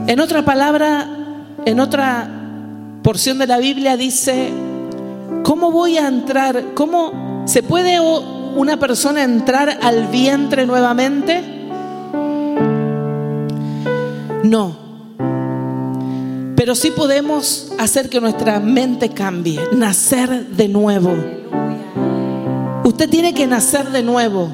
En 0.06 0.20
otra 0.20 0.44
palabra, 0.44 1.08
en 1.66 1.80
otra 1.80 2.30
porción 3.02 3.40
de 3.40 3.48
la 3.48 3.58
Biblia 3.58 3.98
dice, 3.98 4.52
¿cómo 5.44 5.72
voy 5.72 5.98
a 5.98 6.08
entrar? 6.08 6.74
¿Cómo 6.76 7.44
se 7.46 7.64
puede 7.64 8.00
una 8.00 8.78
persona 8.78 9.24
entrar 9.24 9.80
al 9.82 10.08
vientre 10.08 10.66
nuevamente? 10.66 11.42
No. 14.44 14.83
Pero 16.64 16.76
sí 16.76 16.92
podemos 16.92 17.74
hacer 17.78 18.08
que 18.08 18.22
nuestra 18.22 18.58
mente 18.62 19.10
cambie, 19.10 19.60
nacer 19.74 20.48
de 20.48 20.70
nuevo. 20.70 21.14
Usted 22.86 23.10
tiene 23.10 23.34
que 23.34 23.46
nacer 23.46 23.90
de 23.90 24.02
nuevo. 24.02 24.50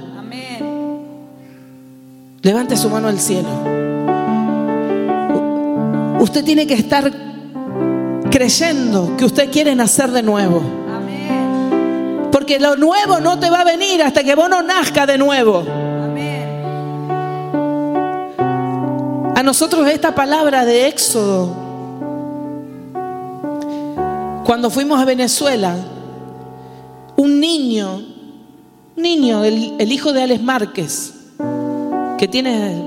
Levante 2.41 2.75
su 2.77 2.89
mano 2.89 3.09
al 3.09 3.19
cielo. 3.19 3.47
Usted 6.19 6.43
tiene 6.43 6.65
que 6.65 6.73
estar 6.73 7.13
creyendo 8.31 9.15
que 9.15 9.25
usted 9.25 9.51
quiere 9.51 9.75
nacer 9.75 10.09
de 10.09 10.23
nuevo. 10.23 10.63
Porque 12.31 12.59
lo 12.59 12.75
nuevo 12.75 13.19
no 13.19 13.37
te 13.37 13.51
va 13.51 13.61
a 13.61 13.65
venir 13.65 14.01
hasta 14.01 14.23
que 14.23 14.33
vos 14.33 14.49
no 14.49 14.63
nazca 14.63 15.05
de 15.05 15.19
nuevo. 15.19 15.63
A 19.35 19.43
nosotros 19.43 19.87
esta 19.87 20.15
palabra 20.15 20.65
de 20.65 20.87
Éxodo, 20.87 21.58
cuando 24.49 24.71
fuimos 24.71 24.99
a 24.99 25.05
Venezuela, 25.05 25.75
un 27.15 27.39
niño, 27.39 27.97
un 28.97 29.03
niño, 29.03 29.43
el, 29.43 29.91
hijo 29.91 30.11
de 30.11 30.23
Alex 30.23 30.41
Márquez, 30.41 31.13
que 32.17 32.27
tiene 32.27 32.81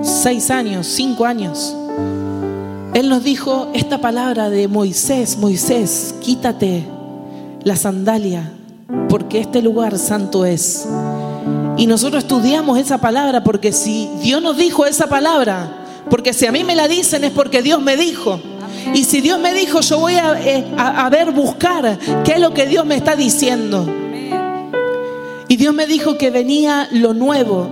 seis 0.00 0.50
años, 0.50 0.86
cinco 0.86 1.26
años, 1.26 1.76
él 2.94 3.10
nos 3.10 3.22
dijo 3.22 3.68
esta 3.74 3.98
palabra 4.00 4.48
de 4.48 4.66
Moisés, 4.66 5.36
Moisés, 5.36 6.14
quítate 6.22 6.86
la 7.62 7.76
sandalia, 7.76 8.50
porque 9.10 9.40
este 9.40 9.60
lugar 9.60 9.98
santo 9.98 10.46
es. 10.46 10.88
Y 11.76 11.84
nosotros 11.84 12.22
estudiamos 12.22 12.78
esa 12.78 12.96
palabra 12.96 13.44
porque 13.44 13.72
si 13.72 14.08
Dios 14.22 14.40
nos 14.40 14.56
dijo 14.56 14.86
esa 14.86 15.06
palabra, 15.06 15.80
porque 16.08 16.32
si 16.32 16.46
a 16.46 16.50
mí 16.50 16.64
me 16.64 16.74
la 16.74 16.88
dicen 16.88 17.24
es 17.24 17.30
porque 17.30 17.60
Dios 17.60 17.82
me 17.82 17.98
dijo. 17.98 18.40
Y 18.94 19.04
si 19.04 19.20
Dios 19.20 19.38
me 19.40 19.52
dijo, 19.54 19.80
yo 19.80 19.98
voy 19.98 20.14
a, 20.14 20.40
eh, 20.40 20.64
a- 20.76 21.06
a 21.06 21.10
ver, 21.10 21.30
buscar 21.32 21.98
qué 22.24 22.32
es 22.32 22.40
lo 22.40 22.52
que 22.54 22.66
Dios 22.66 22.84
me 22.86 22.96
está 22.96 23.16
diciendo. 23.16 23.86
Y 25.48 25.56
Dios 25.56 25.74
me 25.74 25.86
dijo 25.86 26.16
que 26.16 26.30
venía 26.30 26.88
lo 26.92 27.12
nuevo, 27.14 27.66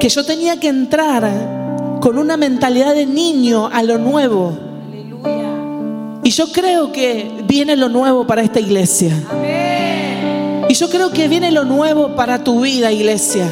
que 0.00 0.08
yo 0.08 0.24
tenía 0.24 0.58
que 0.58 0.68
entrar 0.68 1.98
con 2.00 2.18
una 2.18 2.36
mentalidad 2.36 2.94
de 2.94 3.06
niño 3.06 3.68
a 3.72 3.82
lo 3.82 3.98
nuevo. 3.98 4.52
Y 6.24 6.30
yo 6.30 6.46
creo 6.52 6.92
que 6.92 7.30
viene 7.46 7.76
lo 7.76 7.88
nuevo 7.88 8.26
para 8.26 8.42
esta 8.42 8.60
iglesia. 8.60 9.12
Y 10.68 10.74
yo 10.74 10.88
creo 10.88 11.10
que 11.10 11.28
viene 11.28 11.50
lo 11.50 11.64
nuevo 11.64 12.14
para 12.16 12.42
tu 12.42 12.60
vida, 12.62 12.90
iglesia. 12.90 13.46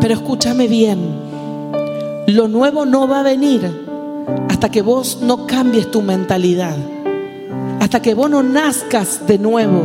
Pero 0.00 0.14
escúchame 0.14 0.66
bien, 0.68 0.98
lo 2.26 2.48
nuevo 2.48 2.86
no 2.86 3.06
va 3.06 3.20
a 3.20 3.22
venir 3.22 3.89
hasta 4.60 4.70
que 4.70 4.82
vos 4.82 5.20
no 5.22 5.46
cambies 5.46 5.90
tu 5.90 6.02
mentalidad, 6.02 6.76
hasta 7.80 8.02
que 8.02 8.12
vos 8.12 8.28
no 8.28 8.42
nazcas 8.42 9.26
de 9.26 9.38
nuevo 9.38 9.84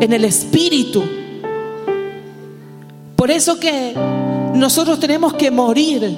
en 0.00 0.12
el 0.12 0.24
espíritu. 0.24 1.04
Por 3.14 3.30
eso 3.30 3.60
que 3.60 3.94
nosotros 4.54 4.98
tenemos 4.98 5.34
que 5.34 5.52
morir, 5.52 6.12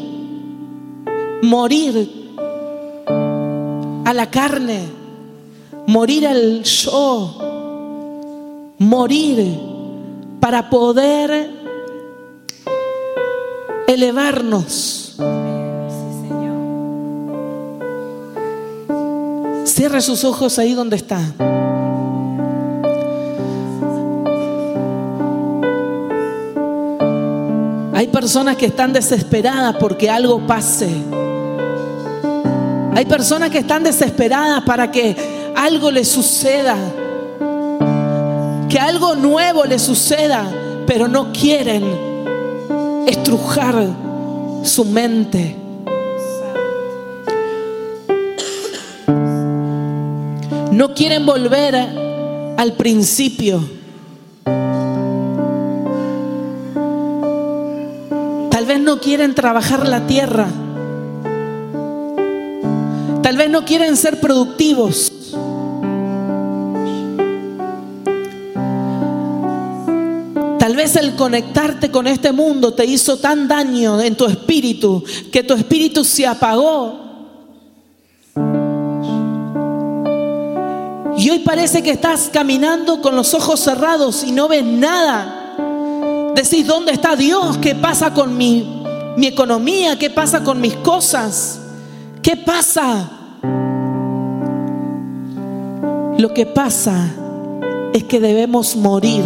morir 1.42 2.33
a 4.07 4.14
la 4.14 4.31
carne, 4.31 4.81
morir 5.87 6.29
al 6.29 6.62
yo, 6.62 7.37
morir 8.79 9.61
para 10.40 10.70
poder 10.70 11.51
elevarnos. 13.87 15.18
Cierre 19.81 20.03
sus 20.03 20.25
ojos 20.25 20.59
ahí 20.59 20.75
donde 20.75 20.97
está. 20.97 21.19
Hay 27.95 28.09
personas 28.09 28.57
que 28.57 28.66
están 28.66 28.93
desesperadas 28.93 29.77
porque 29.77 30.11
algo 30.11 30.47
pase. 30.47 30.90
Hay 32.95 33.07
personas 33.07 33.49
que 33.49 33.61
están 33.61 33.83
desesperadas 33.83 34.64
para 34.64 34.90
que 34.90 35.16
algo 35.57 35.90
les 35.90 36.09
suceda. 36.09 36.77
Que 38.69 38.79
algo 38.79 39.14
nuevo 39.14 39.64
les 39.64 39.81
suceda, 39.81 40.45
pero 40.87 41.09
no 41.09 41.33
quieren 41.33 41.83
estrujar 43.07 43.87
su 44.62 44.85
mente. 44.85 45.60
No 50.81 50.95
quieren 50.95 51.27
volver 51.27 51.75
al 52.57 52.73
principio. 52.73 53.61
Tal 58.51 58.64
vez 58.64 58.81
no 58.81 58.99
quieren 58.99 59.35
trabajar 59.35 59.87
la 59.87 60.07
tierra. 60.07 60.49
Tal 63.23 63.37
vez 63.37 63.51
no 63.51 63.66
quieren 63.66 63.95
ser 63.95 64.21
productivos. 64.21 65.12
Tal 70.59 70.77
vez 70.77 70.97
el 70.97 71.14
conectarte 71.14 71.90
con 71.90 72.07
este 72.07 72.33
mundo 72.33 72.73
te 72.73 72.87
hizo 72.87 73.19
tan 73.19 73.47
daño 73.47 74.01
en 74.01 74.16
tu 74.16 74.25
espíritu 74.25 75.05
que 75.31 75.43
tu 75.43 75.53
espíritu 75.53 76.07
se 76.07 76.27
apagó. 76.27 77.10
Hoy 81.31 81.38
parece 81.38 81.81
que 81.85 81.93
estás 81.93 82.29
caminando 82.33 83.01
con 83.01 83.14
los 83.14 83.35
ojos 83.35 83.61
cerrados 83.61 84.25
y 84.25 84.33
no 84.33 84.49
ves 84.49 84.64
nada. 84.64 85.55
Decís, 86.35 86.66
¿dónde 86.66 86.90
está 86.90 87.14
Dios? 87.14 87.57
¿Qué 87.59 87.77
pasa 87.77 88.12
con 88.12 88.37
mi, 88.37 88.83
mi 89.16 89.29
economía? 89.29 89.97
¿Qué 89.97 90.11
pasa 90.11 90.43
con 90.43 90.61
mis 90.61 90.75
cosas? 90.77 91.61
¿Qué 92.21 92.37
pasa? 92.37 93.09
Lo 96.19 96.35
que 96.35 96.47
pasa 96.47 97.14
es 97.93 98.03
que 98.03 98.19
debemos 98.19 98.75
morir 98.75 99.23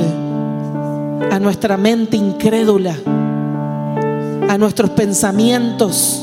a 1.30 1.38
nuestra 1.38 1.78
mente 1.78 2.18
incrédula, 2.18 2.96
a 4.46 4.58
nuestros 4.58 4.90
pensamientos 4.90 6.22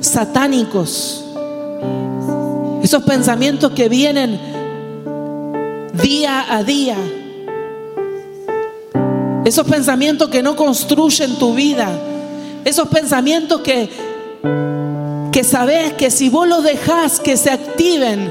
satánicos, 0.00 1.23
esos 2.84 3.02
pensamientos 3.04 3.72
que 3.72 3.88
vienen 3.88 4.38
día 6.02 6.54
a 6.54 6.62
día, 6.62 6.98
esos 9.46 9.66
pensamientos 9.66 10.28
que 10.28 10.42
no 10.42 10.54
construyen 10.54 11.36
tu 11.36 11.54
vida, 11.54 11.88
esos 12.62 12.86
pensamientos 12.88 13.62
que, 13.62 13.88
que 15.32 15.44
sabes 15.44 15.94
que 15.94 16.10
si 16.10 16.28
vos 16.28 16.46
los 16.46 16.62
dejas 16.62 17.20
que 17.20 17.38
se 17.38 17.50
activen, 17.50 18.30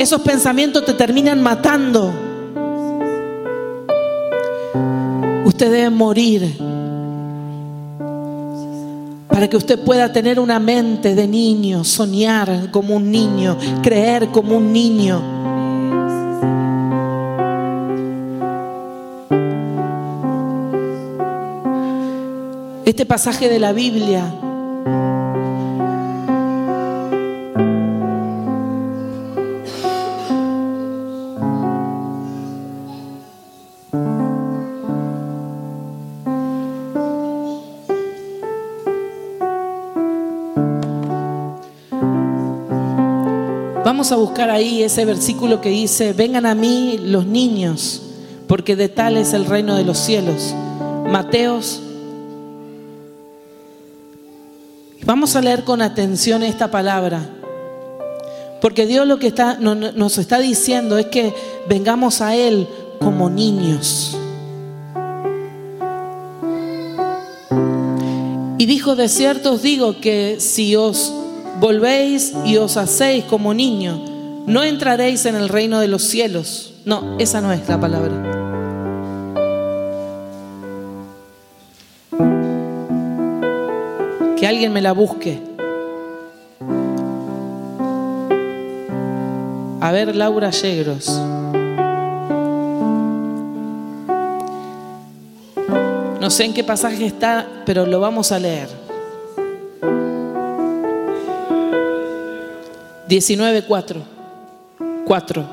esos 0.00 0.20
pensamientos 0.22 0.84
te 0.84 0.94
terminan 0.94 1.40
matando. 1.40 2.12
Usted 5.44 5.70
debe 5.70 5.90
morir 5.90 6.56
para 9.32 9.48
que 9.48 9.56
usted 9.56 9.78
pueda 9.78 10.12
tener 10.12 10.38
una 10.38 10.58
mente 10.58 11.14
de 11.14 11.26
niño, 11.26 11.84
soñar 11.84 12.70
como 12.70 12.96
un 12.96 13.10
niño, 13.10 13.56
creer 13.82 14.28
como 14.28 14.58
un 14.58 14.72
niño. 14.72 15.22
Este 22.84 23.06
pasaje 23.06 23.48
de 23.48 23.58
la 23.58 23.72
Biblia 23.72 24.41
Vamos 44.02 44.10
a 44.10 44.16
buscar 44.16 44.50
ahí 44.50 44.82
ese 44.82 45.04
versículo 45.04 45.60
que 45.60 45.68
dice, 45.68 46.12
vengan 46.12 46.44
a 46.44 46.56
mí 46.56 46.98
los 47.04 47.24
niños, 47.24 48.02
porque 48.48 48.74
de 48.74 48.88
tal 48.88 49.16
es 49.16 49.32
el 49.32 49.44
reino 49.44 49.76
de 49.76 49.84
los 49.84 49.96
cielos. 49.96 50.52
Mateos. 51.08 51.80
Vamos 55.06 55.36
a 55.36 55.40
leer 55.40 55.62
con 55.62 55.80
atención 55.82 56.42
esta 56.42 56.68
palabra, 56.68 57.30
porque 58.60 58.86
Dios 58.86 59.06
lo 59.06 59.20
que 59.20 59.28
está, 59.28 59.56
no- 59.60 59.76
no- 59.76 59.92
nos 59.92 60.18
está 60.18 60.40
diciendo 60.40 60.98
es 60.98 61.06
que 61.06 61.32
vengamos 61.68 62.20
a 62.22 62.34
Él 62.34 62.66
como 62.98 63.30
niños. 63.30 64.16
Y 68.58 68.66
dijo, 68.66 68.96
de 68.96 69.08
cierto 69.08 69.52
os 69.52 69.62
digo 69.62 70.00
que 70.00 70.38
si 70.40 70.74
os 70.74 71.14
volvéis 71.62 72.34
y 72.44 72.56
os 72.56 72.76
hacéis 72.76 73.22
como 73.24 73.54
niños, 73.54 74.00
no 74.48 74.64
entraréis 74.64 75.24
en 75.26 75.36
el 75.36 75.48
reino 75.48 75.78
de 75.78 75.86
los 75.86 76.02
cielos. 76.02 76.74
No, 76.84 77.16
esa 77.20 77.40
no 77.40 77.52
es 77.52 77.68
la 77.68 77.80
palabra. 77.80 78.12
Que 84.36 84.44
alguien 84.44 84.72
me 84.72 84.82
la 84.82 84.90
busque. 84.90 85.40
A 89.80 89.92
ver, 89.92 90.16
Laura 90.16 90.50
Yegros. 90.50 91.08
No 96.20 96.28
sé 96.28 96.44
en 96.44 96.54
qué 96.54 96.64
pasaje 96.64 97.06
está, 97.06 97.46
pero 97.64 97.86
lo 97.86 98.00
vamos 98.00 98.32
a 98.32 98.40
leer. 98.40 98.81
19.4. 103.12 104.02
4. 105.04 105.44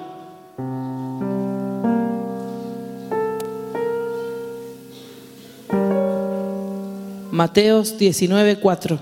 Mateos 7.32 7.98
19.4. 8.00 9.00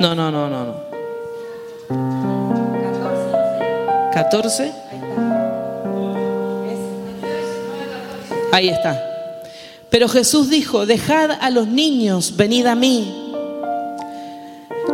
No, 0.00 0.14
no, 0.14 0.30
no, 0.30 0.48
no, 0.48 0.64
no. 0.64 0.74
14. 4.14 4.72
Ahí 8.52 8.70
está. 8.70 9.07
Pero 9.90 10.08
Jesús 10.08 10.50
dijo, 10.50 10.86
dejad 10.86 11.30
a 11.40 11.50
los 11.50 11.66
niños, 11.66 12.36
venid 12.36 12.66
a 12.66 12.74
mí. 12.74 13.32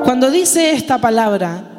Cuando 0.05 0.31
dice 0.31 0.73
esta 0.73 0.99
palabra, 0.99 1.71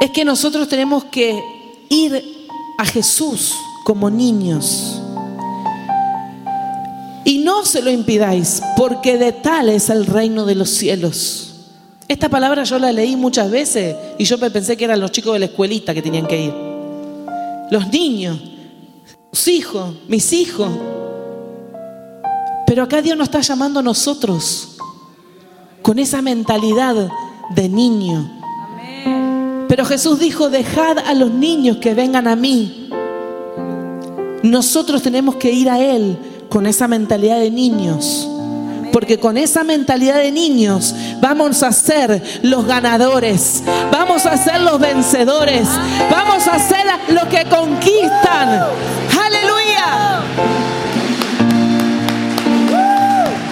es 0.00 0.10
que 0.10 0.24
nosotros 0.24 0.68
tenemos 0.68 1.04
que 1.04 1.42
ir 1.88 2.46
a 2.78 2.84
Jesús 2.84 3.54
como 3.84 4.10
niños. 4.10 5.00
Y 7.24 7.38
no 7.38 7.64
se 7.64 7.80
lo 7.82 7.90
impidáis, 7.90 8.60
porque 8.76 9.16
de 9.16 9.32
tal 9.32 9.68
es 9.70 9.88
el 9.88 10.06
reino 10.06 10.44
de 10.44 10.54
los 10.54 10.70
cielos. 10.70 11.54
Esta 12.06 12.28
palabra 12.28 12.64
yo 12.64 12.78
la 12.78 12.92
leí 12.92 13.16
muchas 13.16 13.50
veces 13.50 13.96
y 14.18 14.24
yo 14.24 14.38
pensé 14.38 14.76
que 14.76 14.84
eran 14.84 15.00
los 15.00 15.10
chicos 15.10 15.32
de 15.32 15.38
la 15.38 15.46
escuelita 15.46 15.94
que 15.94 16.02
tenían 16.02 16.26
que 16.26 16.44
ir. 16.44 16.54
Los 17.70 17.88
niños, 17.88 18.38
sus 19.32 19.48
hijos, 19.48 19.94
mis 20.06 20.32
hijos. 20.34 20.68
Pero 22.74 22.82
acá 22.82 23.00
Dios 23.00 23.16
nos 23.16 23.28
está 23.28 23.38
llamando 23.38 23.78
a 23.78 23.82
nosotros 23.84 24.70
con 25.80 26.00
esa 26.00 26.20
mentalidad 26.22 27.08
de 27.50 27.68
niño. 27.68 28.28
Pero 29.68 29.84
Jesús 29.84 30.18
dijo, 30.18 30.50
dejad 30.50 30.98
a 30.98 31.14
los 31.14 31.30
niños 31.30 31.76
que 31.76 31.94
vengan 31.94 32.26
a 32.26 32.34
mí. 32.34 32.90
Nosotros 34.42 35.02
tenemos 35.02 35.36
que 35.36 35.52
ir 35.52 35.70
a 35.70 35.78
Él 35.78 36.18
con 36.48 36.66
esa 36.66 36.88
mentalidad 36.88 37.38
de 37.38 37.52
niños. 37.52 38.28
Porque 38.92 39.20
con 39.20 39.36
esa 39.36 39.62
mentalidad 39.62 40.16
de 40.16 40.32
niños 40.32 40.96
vamos 41.20 41.62
a 41.62 41.70
ser 41.70 42.24
los 42.42 42.66
ganadores, 42.66 43.62
vamos 43.92 44.26
a 44.26 44.36
ser 44.36 44.60
los 44.62 44.80
vencedores, 44.80 45.68
vamos 46.10 46.44
a 46.48 46.58
ser 46.58 46.84
los 47.10 47.26
que 47.26 47.44
conquistan. 47.44 48.66